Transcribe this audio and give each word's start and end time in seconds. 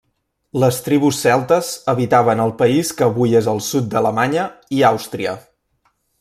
Les 0.61 0.77
tribus 0.85 1.19
celtes 1.25 1.69
habitaven 1.93 2.41
el 2.47 2.55
país 2.63 2.91
que 3.01 3.05
avui 3.09 3.37
és 3.41 3.51
el 3.53 3.63
sud 3.67 3.93
d'Alemanya 3.93 4.47
i 4.79 4.83
Àustria. 4.93 5.37